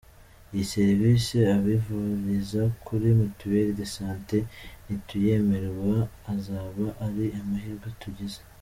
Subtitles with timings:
[0.51, 4.37] Iyi serivisi abivuriza kuri ‘Mutuelle de santé’
[4.85, 5.95] nituyemererwa
[6.33, 8.39] azaba ari amahirwe tugize.